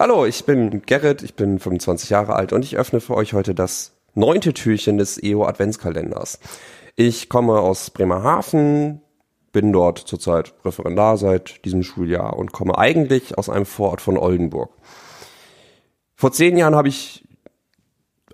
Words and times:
Hallo, 0.00 0.24
ich 0.24 0.46
bin 0.46 0.80
Gerrit, 0.86 1.22
ich 1.22 1.34
bin 1.34 1.58
25 1.58 2.08
Jahre 2.08 2.34
alt 2.34 2.54
und 2.54 2.64
ich 2.64 2.78
öffne 2.78 3.00
für 3.00 3.14
euch 3.14 3.34
heute 3.34 3.54
das 3.54 3.92
neunte 4.14 4.54
Türchen 4.54 4.96
des 4.96 5.22
EO 5.22 5.44
Adventskalenders. 5.44 6.40
Ich 6.96 7.28
komme 7.28 7.60
aus 7.60 7.90
Bremerhaven, 7.90 9.02
bin 9.52 9.74
dort 9.74 9.98
zurzeit 9.98 10.54
Referendar 10.64 11.18
seit 11.18 11.66
diesem 11.66 11.82
Schuljahr 11.82 12.38
und 12.38 12.50
komme 12.50 12.78
eigentlich 12.78 13.36
aus 13.36 13.50
einem 13.50 13.66
Vorort 13.66 14.00
von 14.00 14.16
Oldenburg. 14.16 14.70
Vor 16.14 16.32
zehn 16.32 16.56
Jahren 16.56 16.74
habe 16.74 16.88
ich 16.88 17.28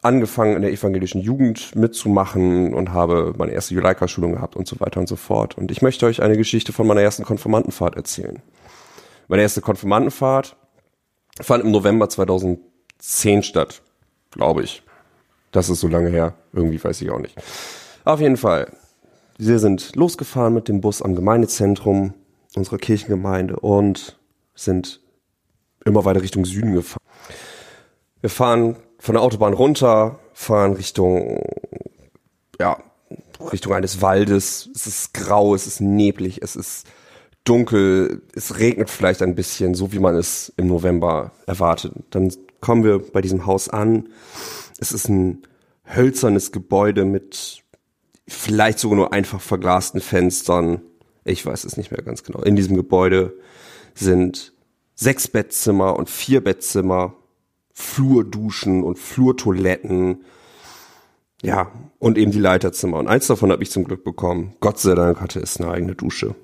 angefangen 0.02 0.54
in 0.54 0.62
der 0.62 0.70
evangelischen 0.70 1.20
Jugend 1.20 1.74
mitzumachen 1.74 2.74
und 2.74 2.92
habe 2.92 3.34
meine 3.36 3.50
erste 3.50 3.74
Juleika-Schulung 3.74 4.34
gehabt 4.34 4.54
und 4.54 4.68
so 4.68 4.78
weiter 4.78 5.00
und 5.00 5.08
so 5.08 5.16
fort. 5.16 5.58
Und 5.58 5.72
ich 5.72 5.82
möchte 5.82 6.06
euch 6.06 6.22
eine 6.22 6.36
Geschichte 6.36 6.72
von 6.72 6.86
meiner 6.86 7.02
ersten 7.02 7.24
Konfirmandenfahrt 7.24 7.96
erzählen. 7.96 8.40
Meine 9.26 9.42
erste 9.42 9.62
Konfirmandenfahrt 9.62 10.56
fand 11.40 11.64
im 11.64 11.70
November 11.70 12.08
2010 12.08 13.42
statt, 13.42 13.82
glaube 14.30 14.62
ich. 14.62 14.82
Das 15.52 15.68
ist 15.68 15.80
so 15.80 15.88
lange 15.88 16.10
her. 16.10 16.34
Irgendwie 16.52 16.82
weiß 16.82 17.00
ich 17.02 17.10
auch 17.10 17.18
nicht. 17.18 17.36
Auf 18.04 18.20
jeden 18.20 18.36
Fall. 18.36 18.72
Wir 19.38 19.58
sind 19.58 19.94
losgefahren 19.96 20.54
mit 20.54 20.68
dem 20.68 20.80
Bus 20.80 21.02
am 21.02 21.14
Gemeindezentrum 21.14 22.14
unserer 22.54 22.78
Kirchengemeinde 22.78 23.56
und 23.56 24.18
sind 24.54 25.00
immer 25.84 26.04
weiter 26.04 26.22
Richtung 26.22 26.44
Süden 26.44 26.74
gefahren. 26.74 27.02
Wir 28.20 28.30
fahren 28.30 28.76
von 28.98 29.14
der 29.14 29.22
Autobahn 29.22 29.52
runter, 29.52 30.18
fahren 30.32 30.72
Richtung, 30.72 31.42
ja, 32.58 32.78
Richtung 33.52 33.74
eines 33.74 34.00
Waldes. 34.00 34.70
Es 34.74 34.86
ist 34.86 35.14
grau, 35.14 35.54
es 35.54 35.66
ist 35.66 35.80
neblig, 35.80 36.42
es 36.42 36.56
ist 36.56 36.86
dunkel, 37.48 38.22
es 38.34 38.58
regnet 38.58 38.90
vielleicht 38.90 39.22
ein 39.22 39.34
bisschen, 39.34 39.74
so 39.74 39.92
wie 39.92 39.98
man 39.98 40.14
es 40.14 40.52
im 40.56 40.66
November 40.66 41.32
erwartet. 41.46 41.92
Dann 42.10 42.32
kommen 42.60 42.84
wir 42.84 42.98
bei 42.98 43.20
diesem 43.20 43.46
Haus 43.46 43.68
an. 43.68 44.08
Es 44.78 44.92
ist 44.92 45.08
ein 45.08 45.42
hölzernes 45.84 46.52
Gebäude 46.52 47.04
mit 47.04 47.62
vielleicht 48.28 48.78
sogar 48.78 48.96
nur 48.96 49.12
einfach 49.12 49.40
verglasten 49.40 50.00
Fenstern. 50.00 50.82
Ich 51.24 51.44
weiß 51.46 51.64
es 51.64 51.76
nicht 51.76 51.90
mehr 51.90 52.02
ganz 52.02 52.24
genau. 52.24 52.40
In 52.42 52.56
diesem 52.56 52.76
Gebäude 52.76 53.34
sind 53.94 54.52
sechs 54.94 55.28
Bettzimmer 55.28 55.96
und 55.96 56.10
vier 56.10 56.42
Bettzimmer 56.42 57.14
Flurduschen 57.72 58.82
und 58.82 58.98
Flurtoiletten. 58.98 60.24
Ja, 61.42 61.70
und 61.98 62.16
eben 62.16 62.32
die 62.32 62.38
Leiterzimmer. 62.38 62.98
Und 62.98 63.06
eins 63.06 63.26
davon 63.26 63.52
habe 63.52 63.62
ich 63.62 63.70
zum 63.70 63.84
Glück 63.84 64.02
bekommen. 64.02 64.56
Gott 64.60 64.78
sei 64.78 64.94
Dank 64.94 65.20
hatte 65.20 65.40
es 65.40 65.60
eine 65.60 65.70
eigene 65.70 65.94
Dusche. 65.94 66.34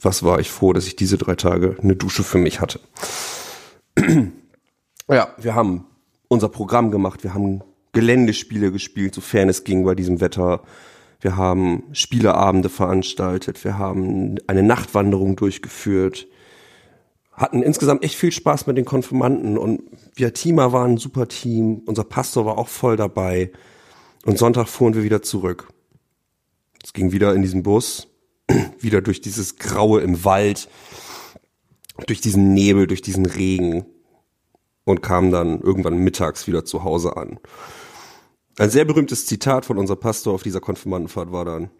Was 0.00 0.22
war 0.22 0.40
ich 0.40 0.50
froh, 0.50 0.72
dass 0.72 0.86
ich 0.86 0.96
diese 0.96 1.18
drei 1.18 1.34
Tage 1.34 1.76
eine 1.82 1.96
Dusche 1.96 2.24
für 2.24 2.38
mich 2.38 2.60
hatte. 2.60 2.80
ja, 5.08 5.34
wir 5.38 5.54
haben 5.54 5.84
unser 6.28 6.48
Programm 6.48 6.90
gemacht. 6.90 7.22
Wir 7.22 7.34
haben 7.34 7.62
Geländespiele 7.92 8.72
gespielt, 8.72 9.14
sofern 9.14 9.48
es 9.48 9.64
ging 9.64 9.84
bei 9.84 9.94
diesem 9.94 10.20
Wetter. 10.20 10.62
Wir 11.20 11.36
haben 11.36 11.84
Spieleabende 11.92 12.68
veranstaltet. 12.68 13.62
Wir 13.64 13.78
haben 13.78 14.36
eine 14.46 14.62
Nachtwanderung 14.62 15.36
durchgeführt 15.36 16.26
hatten 17.40 17.62
insgesamt 17.62 18.04
echt 18.04 18.16
viel 18.16 18.32
Spaß 18.32 18.66
mit 18.66 18.76
den 18.76 18.84
Konfirmanden 18.84 19.56
und 19.56 19.82
wir 20.14 20.34
Teamer 20.34 20.72
waren 20.72 20.92
ein 20.92 20.96
super 20.98 21.26
Team. 21.26 21.80
Unser 21.86 22.04
Pastor 22.04 22.44
war 22.44 22.58
auch 22.58 22.68
voll 22.68 22.96
dabei. 22.96 23.50
Und 24.26 24.36
Sonntag 24.36 24.68
fuhren 24.68 24.94
wir 24.94 25.02
wieder 25.02 25.22
zurück. 25.22 25.68
Es 26.84 26.92
ging 26.92 27.12
wieder 27.12 27.34
in 27.34 27.40
diesem 27.40 27.62
Bus, 27.62 28.08
wieder 28.78 29.00
durch 29.00 29.20
dieses 29.20 29.56
Graue 29.56 30.00
im 30.00 30.24
Wald, 30.24 30.68
durch 32.06 32.20
diesen 32.20 32.54
Nebel, 32.54 32.86
durch 32.86 33.02
diesen 33.02 33.26
Regen 33.26 33.86
und 34.84 35.02
kam 35.02 35.30
dann 35.30 35.60
irgendwann 35.60 35.98
mittags 35.98 36.46
wieder 36.46 36.64
zu 36.64 36.84
Hause 36.84 37.16
an. 37.16 37.38
Ein 38.58 38.70
sehr 38.70 38.84
berühmtes 38.84 39.26
Zitat 39.26 39.64
von 39.64 39.78
unserem 39.78 40.00
Pastor 40.00 40.34
auf 40.34 40.42
dieser 40.42 40.60
Konfirmandenfahrt 40.60 41.32
war 41.32 41.44
dann, 41.44 41.70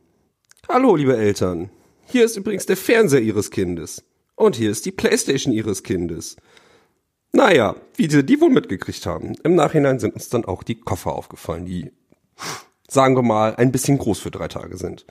Hallo, 0.69 0.97
liebe 0.97 1.17
Eltern, 1.17 1.71
hier 2.07 2.25
ist 2.25 2.37
übrigens 2.37 2.67
der 2.67 2.77
Fernseher 2.77 3.23
Ihres 3.23 3.51
Kindes. 3.51 4.05
Und 4.41 4.57
hier 4.57 4.71
ist 4.71 4.87
die 4.87 4.91
Playstation 4.91 5.53
ihres 5.53 5.83
Kindes. 5.83 6.37
Naja, 7.31 7.77
wie 7.97 8.09
sie 8.09 8.25
die 8.25 8.41
wohl 8.41 8.49
mitgekriegt 8.49 9.05
haben. 9.05 9.35
Im 9.45 9.55
Nachhinein 9.55 9.99
sind 9.99 10.15
uns 10.15 10.31
dann 10.31 10.47
auch 10.47 10.63
die 10.63 10.81
Koffer 10.81 11.13
aufgefallen, 11.13 11.67
die, 11.67 11.93
sagen 12.89 13.17
wir 13.17 13.23
mal, 13.23 13.55
ein 13.57 13.71
bisschen 13.71 13.99
groß 13.99 14.19
für 14.19 14.31
drei 14.31 14.49
Tage 14.49 14.79
sind. 14.79 15.05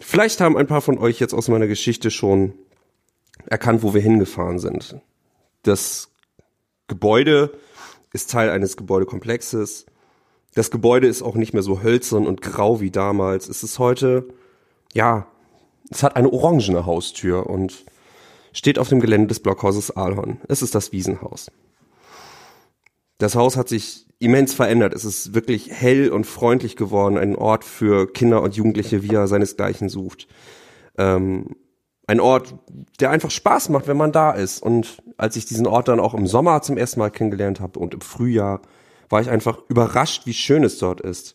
Vielleicht 0.00 0.40
haben 0.40 0.56
ein 0.56 0.66
paar 0.66 0.80
von 0.80 0.98
euch 0.98 1.20
jetzt 1.20 1.34
aus 1.34 1.48
meiner 1.48 1.66
Geschichte 1.66 2.10
schon 2.10 2.54
erkannt, 3.46 3.82
wo 3.82 3.94
wir 3.94 4.00
hingefahren 4.00 4.58
sind. 4.58 4.96
Das 5.62 6.10
Gebäude 6.86 7.52
ist 8.12 8.30
Teil 8.30 8.50
eines 8.50 8.76
Gebäudekomplexes. 8.76 9.86
Das 10.54 10.70
Gebäude 10.70 11.06
ist 11.06 11.22
auch 11.22 11.34
nicht 11.34 11.52
mehr 11.52 11.62
so 11.62 11.82
hölzern 11.82 12.26
und 12.26 12.42
grau 12.42 12.80
wie 12.80 12.90
damals. 12.90 13.48
Es 13.48 13.62
ist 13.62 13.78
heute, 13.78 14.28
ja, 14.92 15.26
es 15.90 16.02
hat 16.02 16.16
eine 16.16 16.32
orangene 16.32 16.86
Haustür 16.86 17.46
und 17.46 17.84
steht 18.52 18.78
auf 18.78 18.88
dem 18.88 19.00
Gelände 19.00 19.28
des 19.28 19.40
Blockhauses 19.40 19.96
Aalhorn. 19.96 20.40
Es 20.48 20.62
ist 20.62 20.74
das 20.74 20.92
Wiesenhaus. 20.92 21.50
Das 23.18 23.34
Haus 23.34 23.56
hat 23.56 23.68
sich 23.68 24.06
immens 24.20 24.54
verändert. 24.54 24.94
Es 24.94 25.04
ist 25.04 25.34
wirklich 25.34 25.70
hell 25.70 26.10
und 26.10 26.24
freundlich 26.24 26.76
geworden. 26.76 27.18
Ein 27.18 27.36
Ort 27.36 27.64
für 27.64 28.12
Kinder 28.12 28.42
und 28.42 28.56
Jugendliche, 28.56 29.02
wie 29.02 29.14
er 29.14 29.28
seinesgleichen 29.28 29.88
sucht. 29.88 30.28
Ähm, 30.96 31.56
ein 32.06 32.20
Ort, 32.20 32.54
der 33.00 33.10
einfach 33.10 33.30
Spaß 33.30 33.68
macht, 33.68 33.86
wenn 33.86 33.96
man 33.96 34.12
da 34.12 34.30
ist. 34.30 34.62
Und 34.62 35.02
als 35.18 35.36
ich 35.36 35.44
diesen 35.44 35.66
Ort 35.66 35.88
dann 35.88 36.00
auch 36.00 36.14
im 36.14 36.26
Sommer 36.26 36.62
zum 36.62 36.78
ersten 36.78 37.00
Mal 37.00 37.10
kennengelernt 37.10 37.60
habe 37.60 37.78
und 37.78 37.94
im 37.94 38.00
Frühjahr, 38.00 38.62
war 39.08 39.20
ich 39.20 39.30
einfach 39.30 39.58
überrascht, 39.68 40.26
wie 40.26 40.34
schön 40.34 40.64
es 40.64 40.78
dort 40.78 41.00
ist. 41.00 41.34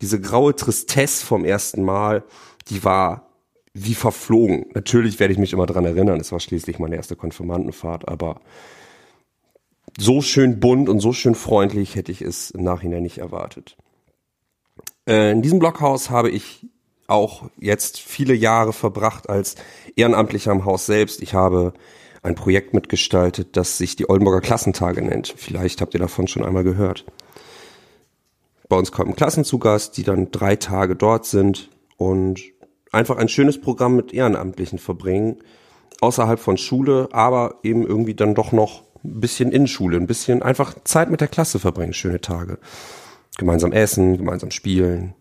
Diese 0.00 0.20
graue 0.20 0.54
Tristesse 0.54 1.24
vom 1.24 1.44
ersten 1.44 1.82
Mal, 1.82 2.24
die 2.68 2.84
war 2.84 3.28
wie 3.74 3.94
verflogen. 3.94 4.66
Natürlich 4.74 5.18
werde 5.18 5.32
ich 5.32 5.38
mich 5.38 5.52
immer 5.52 5.66
dran 5.66 5.84
erinnern, 5.84 6.20
es 6.20 6.32
war 6.32 6.40
schließlich 6.40 6.78
meine 6.78 6.96
erste 6.96 7.16
Konfirmandenfahrt, 7.16 8.08
aber 8.08 8.40
so 9.98 10.22
schön 10.22 10.60
bunt 10.60 10.88
und 10.88 11.00
so 11.00 11.12
schön 11.12 11.34
freundlich 11.34 11.96
hätte 11.96 12.12
ich 12.12 12.22
es 12.22 12.50
im 12.50 12.64
Nachhinein 12.64 13.02
nicht 13.02 13.18
erwartet. 13.18 13.76
Äh, 15.06 15.32
in 15.32 15.42
diesem 15.42 15.58
Blockhaus 15.58 16.10
habe 16.10 16.30
ich 16.30 16.66
auch 17.06 17.50
jetzt 17.58 18.00
viele 18.00 18.34
Jahre 18.34 18.72
verbracht 18.72 19.28
als 19.28 19.56
Ehrenamtlicher 19.96 20.50
am 20.50 20.64
Haus 20.64 20.86
selbst. 20.86 21.22
Ich 21.22 21.34
habe 21.34 21.74
ein 22.22 22.34
Projekt 22.34 22.72
mitgestaltet, 22.72 23.56
das 23.56 23.78
sich 23.78 23.96
die 23.96 24.08
Oldenburger 24.08 24.40
Klassentage 24.40 25.02
nennt. 25.02 25.34
Vielleicht 25.36 25.80
habt 25.80 25.94
ihr 25.94 26.00
davon 26.00 26.28
schon 26.28 26.44
einmal 26.44 26.64
gehört. 26.64 27.04
Bei 28.68 28.76
uns 28.76 28.92
kommen 28.92 29.16
Klassen 29.16 29.44
zu 29.44 29.58
die 29.94 30.04
dann 30.04 30.30
drei 30.30 30.56
Tage 30.56 30.96
dort 30.96 31.26
sind 31.26 31.68
und 31.96 32.40
einfach 32.92 33.18
ein 33.18 33.28
schönes 33.28 33.60
Programm 33.60 33.96
mit 33.96 34.14
Ehrenamtlichen 34.14 34.78
verbringen, 34.78 35.40
außerhalb 36.00 36.38
von 36.38 36.56
Schule, 36.56 37.08
aber 37.12 37.56
eben 37.62 37.86
irgendwie 37.86 38.14
dann 38.14 38.34
doch 38.34 38.52
noch 38.52 38.84
ein 39.04 39.20
bisschen 39.20 39.52
in 39.52 39.66
Schule, 39.66 39.96
ein 39.96 40.06
bisschen 40.06 40.42
einfach 40.42 40.74
Zeit 40.84 41.10
mit 41.10 41.20
der 41.20 41.28
Klasse 41.28 41.58
verbringen, 41.58 41.92
schöne 41.92 42.20
Tage. 42.20 42.58
Gemeinsam 43.38 43.72
essen, 43.72 44.18
gemeinsam 44.18 44.50
spielen, 44.50 45.14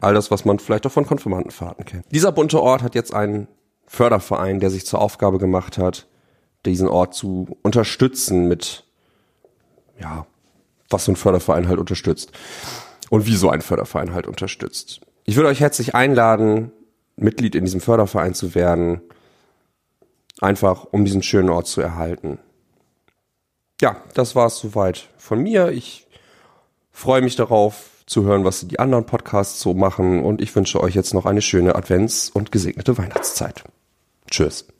all 0.00 0.14
das, 0.14 0.30
was 0.30 0.44
man 0.44 0.58
vielleicht 0.58 0.86
auch 0.86 0.92
von 0.92 1.06
Konfirmandenfahrten 1.06 1.84
kennt. 1.84 2.06
Dieser 2.10 2.32
bunte 2.32 2.60
Ort 2.60 2.82
hat 2.82 2.94
jetzt 2.94 3.14
einen 3.14 3.46
Förderverein, 3.86 4.58
der 4.58 4.70
sich 4.70 4.86
zur 4.86 5.00
Aufgabe 5.00 5.38
gemacht 5.38 5.78
hat, 5.78 6.06
diesen 6.64 6.88
Ort 6.88 7.14
zu 7.14 7.56
unterstützen 7.62 8.48
mit, 8.48 8.84
ja, 10.00 10.26
was 10.88 11.04
so 11.04 11.12
ein 11.12 11.16
Förderverein 11.16 11.68
halt 11.68 11.78
unterstützt. 11.78 12.32
Und 13.10 13.26
wie 13.26 13.36
so 13.36 13.50
ein 13.50 13.60
Förderverein 13.60 14.14
halt 14.14 14.26
unterstützt. 14.26 15.02
Ich 15.24 15.36
würde 15.36 15.48
euch 15.50 15.60
herzlich 15.60 15.94
einladen, 15.94 16.72
Mitglied 17.16 17.54
in 17.54 17.64
diesem 17.64 17.80
Förderverein 17.80 18.32
zu 18.32 18.54
werden, 18.54 19.02
einfach 20.40 20.84
um 20.90 21.04
diesen 21.04 21.22
schönen 21.22 21.50
Ort 21.50 21.66
zu 21.66 21.80
erhalten. 21.80 22.38
Ja, 23.82 23.96
das 24.14 24.36
war 24.36 24.46
es 24.46 24.58
soweit 24.58 25.08
von 25.18 25.40
mir. 25.40 25.72
Ich 25.72 26.06
freue 26.92 27.20
mich 27.20 27.34
darauf 27.34 27.90
zu 28.06 28.22
hören, 28.22 28.44
was 28.44 28.66
die 28.68 28.78
anderen 28.78 29.06
Podcasts 29.06 29.60
so 29.60 29.74
machen 29.74 30.22
und 30.22 30.40
ich 30.40 30.54
wünsche 30.54 30.80
euch 30.80 30.94
jetzt 30.94 31.14
noch 31.14 31.26
eine 31.26 31.42
schöne 31.42 31.74
Advents- 31.74 32.30
und 32.30 32.52
gesegnete 32.52 32.96
Weihnachtszeit. 32.96 33.64
Tschüss. 34.30 34.71